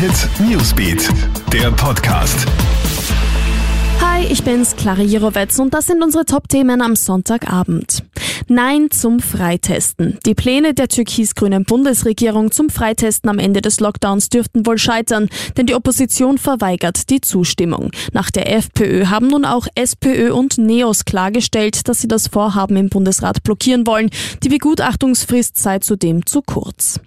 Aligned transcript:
Hit 0.00 0.30
Newsbeat, 0.48 1.10
der 1.52 1.70
Podcast. 1.72 2.46
Hi, 4.00 4.24
ich 4.24 4.42
bin's, 4.42 4.74
Clara 4.74 5.02
Jirovetz 5.02 5.58
und 5.58 5.74
das 5.74 5.88
sind 5.88 6.02
unsere 6.02 6.24
Top-Themen 6.24 6.80
am 6.80 6.96
Sonntagabend. 6.96 8.02
Nein 8.48 8.90
zum 8.90 9.20
Freitesten. 9.20 10.18
Die 10.24 10.34
Pläne 10.34 10.72
der 10.72 10.88
türkis-grünen 10.88 11.64
Bundesregierung 11.64 12.50
zum 12.50 12.70
Freitesten 12.70 13.28
am 13.28 13.38
Ende 13.38 13.60
des 13.60 13.78
Lockdowns 13.80 14.30
dürften 14.30 14.64
wohl 14.64 14.78
scheitern, 14.78 15.28
denn 15.58 15.66
die 15.66 15.74
Opposition 15.74 16.38
verweigert 16.38 17.10
die 17.10 17.20
Zustimmung. 17.20 17.90
Nach 18.14 18.30
der 18.30 18.50
FPÖ 18.56 19.08
haben 19.08 19.28
nun 19.28 19.44
auch 19.44 19.66
SPÖ 19.74 20.32
und 20.32 20.56
NEOS 20.56 21.04
klargestellt, 21.04 21.88
dass 21.88 22.00
sie 22.00 22.08
das 22.08 22.26
Vorhaben 22.26 22.78
im 22.78 22.88
Bundesrat 22.88 23.42
blockieren 23.42 23.86
wollen. 23.86 24.08
Die 24.42 24.48
Begutachtungsfrist 24.48 25.58
sei 25.58 25.78
zudem 25.80 26.24
zu 26.24 26.40
kurz. 26.40 27.00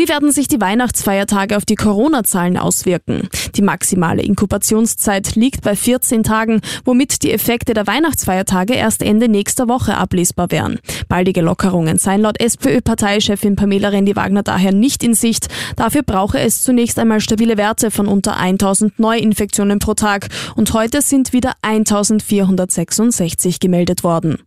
Wie 0.00 0.08
werden 0.08 0.32
sich 0.32 0.48
die 0.48 0.62
Weihnachtsfeiertage 0.62 1.58
auf 1.58 1.66
die 1.66 1.74
Corona-Zahlen 1.74 2.56
auswirken? 2.56 3.28
Die 3.54 3.60
maximale 3.60 4.22
Inkubationszeit 4.22 5.36
liegt 5.36 5.60
bei 5.60 5.76
14 5.76 6.22
Tagen, 6.22 6.62
womit 6.86 7.22
die 7.22 7.30
Effekte 7.30 7.74
der 7.74 7.86
Weihnachtsfeiertage 7.86 8.72
erst 8.72 9.02
Ende 9.02 9.28
nächster 9.28 9.68
Woche 9.68 9.98
ablesbar 9.98 10.50
wären. 10.50 10.78
Baldige 11.10 11.42
Lockerungen 11.42 11.98
seien 11.98 12.22
laut 12.22 12.40
SPÖ-Parteichefin 12.40 13.56
Pamela 13.56 13.90
Rendi-Wagner 13.90 14.42
daher 14.42 14.72
nicht 14.72 15.04
in 15.04 15.12
Sicht. 15.12 15.48
Dafür 15.76 16.02
brauche 16.02 16.38
es 16.38 16.62
zunächst 16.62 16.98
einmal 16.98 17.20
stabile 17.20 17.58
Werte 17.58 17.90
von 17.90 18.08
unter 18.08 18.38
1000 18.38 18.98
Neuinfektionen 18.98 19.80
pro 19.80 19.92
Tag 19.92 20.28
und 20.56 20.72
heute 20.72 21.02
sind 21.02 21.34
wieder 21.34 21.52
1466 21.60 23.60
gemeldet 23.60 24.02
worden. 24.02 24.38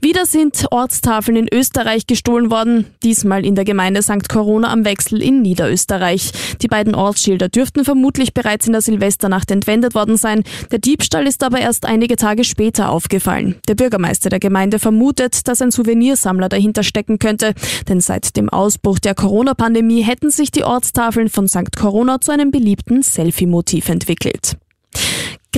Wieder 0.00 0.26
sind 0.26 0.64
Ortstafeln 0.70 1.36
in 1.36 1.48
Österreich 1.52 2.06
gestohlen 2.06 2.52
worden, 2.52 2.86
diesmal 3.02 3.44
in 3.44 3.56
der 3.56 3.64
Gemeinde 3.64 4.00
St. 4.00 4.28
Corona 4.28 4.72
am 4.72 4.84
Wechsel 4.84 5.20
in 5.20 5.42
Niederösterreich. 5.42 6.30
Die 6.62 6.68
beiden 6.68 6.94
Ortsschilder 6.94 7.48
dürften 7.48 7.84
vermutlich 7.84 8.32
bereits 8.32 8.68
in 8.68 8.72
der 8.74 8.80
Silvesternacht 8.80 9.50
entwendet 9.50 9.96
worden 9.96 10.16
sein. 10.16 10.44
Der 10.70 10.78
Diebstahl 10.78 11.26
ist 11.26 11.42
aber 11.42 11.58
erst 11.58 11.84
einige 11.84 12.14
Tage 12.14 12.44
später 12.44 12.90
aufgefallen. 12.90 13.56
Der 13.66 13.74
Bürgermeister 13.74 14.30
der 14.30 14.38
Gemeinde 14.38 14.78
vermutet, 14.78 15.48
dass 15.48 15.60
ein 15.60 15.72
Souvenirsammler 15.72 16.48
dahinter 16.48 16.84
stecken 16.84 17.18
könnte, 17.18 17.54
denn 17.88 18.00
seit 18.00 18.36
dem 18.36 18.48
Ausbruch 18.50 19.00
der 19.00 19.16
Corona-Pandemie 19.16 20.02
hätten 20.02 20.30
sich 20.30 20.52
die 20.52 20.62
Ortstafeln 20.62 21.28
von 21.28 21.48
St. 21.48 21.76
Corona 21.76 22.20
zu 22.20 22.30
einem 22.30 22.52
beliebten 22.52 23.02
Selfie-Motiv 23.02 23.88
entwickelt. 23.88 24.58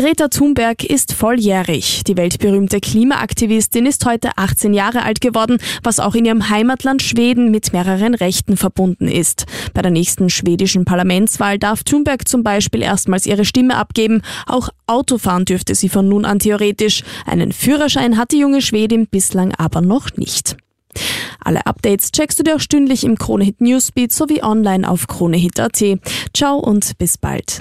Greta 0.00 0.28
Thunberg 0.28 0.82
ist 0.82 1.12
volljährig. 1.12 2.04
Die 2.04 2.16
weltberühmte 2.16 2.80
Klimaaktivistin 2.80 3.84
ist 3.84 4.06
heute 4.06 4.30
18 4.36 4.72
Jahre 4.72 5.02
alt 5.02 5.20
geworden, 5.20 5.58
was 5.82 6.00
auch 6.00 6.14
in 6.14 6.24
ihrem 6.24 6.48
Heimatland 6.48 7.02
Schweden 7.02 7.50
mit 7.50 7.74
mehreren 7.74 8.14
Rechten 8.14 8.56
verbunden 8.56 9.08
ist. 9.08 9.44
Bei 9.74 9.82
der 9.82 9.90
nächsten 9.90 10.30
schwedischen 10.30 10.86
Parlamentswahl 10.86 11.58
darf 11.58 11.84
Thunberg 11.84 12.26
zum 12.26 12.42
Beispiel 12.42 12.80
erstmals 12.80 13.26
ihre 13.26 13.44
Stimme 13.44 13.76
abgeben. 13.76 14.22
Auch 14.46 14.70
Autofahren 14.86 15.44
dürfte 15.44 15.74
sie 15.74 15.90
von 15.90 16.08
nun 16.08 16.24
an 16.24 16.38
theoretisch. 16.38 17.02
Einen 17.26 17.52
Führerschein 17.52 18.16
hat 18.16 18.32
die 18.32 18.38
junge 18.38 18.62
Schwedin 18.62 19.06
bislang 19.06 19.52
aber 19.58 19.82
noch 19.82 20.16
nicht. 20.16 20.56
Alle 21.44 21.66
Updates 21.66 22.10
checkst 22.10 22.38
du 22.38 22.42
dir 22.42 22.56
auch 22.56 22.60
stündlich 22.60 23.04
im 23.04 23.18
Kronehit 23.18 23.60
Newsbeat 23.60 24.12
sowie 24.12 24.42
online 24.42 24.88
auf 24.88 25.08
kronehit.at. 25.08 25.84
Ciao 26.32 26.56
und 26.56 26.96
bis 26.96 27.18
bald. 27.18 27.60